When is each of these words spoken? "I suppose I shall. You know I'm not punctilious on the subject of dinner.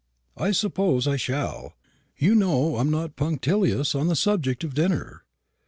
"I 0.35 0.49
suppose 0.49 1.07
I 1.07 1.15
shall. 1.15 1.75
You 2.17 2.33
know 2.33 2.77
I'm 2.77 2.89
not 2.89 3.15
punctilious 3.15 3.93
on 3.93 4.07
the 4.07 4.15
subject 4.15 4.63
of 4.63 4.73
dinner. 4.73 5.25